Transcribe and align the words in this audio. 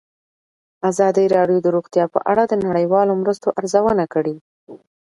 ازادي 0.89 1.25
راډیو 1.35 1.57
د 1.61 1.67
روغتیا 1.75 2.05
په 2.13 2.19
اړه 2.31 2.43
د 2.47 2.53
نړیوالو 2.67 3.13
مرستو 3.21 3.47
ارزونه 3.59 4.05
کړې. 4.13 4.35